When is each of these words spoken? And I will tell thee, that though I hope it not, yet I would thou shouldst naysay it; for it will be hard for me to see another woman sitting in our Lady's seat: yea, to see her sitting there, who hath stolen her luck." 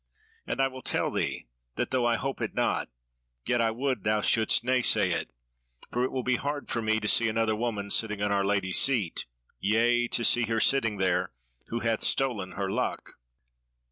And 0.47 0.59
I 0.59 0.67
will 0.67 0.81
tell 0.81 1.11
thee, 1.11 1.45
that 1.75 1.91
though 1.91 2.07
I 2.07 2.15
hope 2.15 2.41
it 2.41 2.55
not, 2.55 2.89
yet 3.45 3.61
I 3.61 3.69
would 3.69 4.03
thou 4.03 4.21
shouldst 4.21 4.63
naysay 4.63 5.11
it; 5.11 5.31
for 5.93 6.03
it 6.03 6.11
will 6.11 6.23
be 6.23 6.37
hard 6.37 6.69
for 6.69 6.81
me 6.81 6.99
to 6.99 7.07
see 7.07 7.29
another 7.29 7.55
woman 7.55 7.91
sitting 7.91 8.19
in 8.19 8.31
our 8.31 8.43
Lady's 8.43 8.79
seat: 8.81 9.27
yea, 9.59 10.07
to 10.07 10.23
see 10.23 10.45
her 10.45 10.59
sitting 10.59 10.97
there, 10.97 11.33
who 11.67 11.81
hath 11.81 12.01
stolen 12.01 12.53
her 12.53 12.71
luck." 12.71 13.11